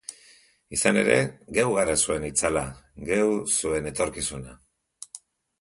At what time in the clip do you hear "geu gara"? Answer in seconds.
1.57-1.95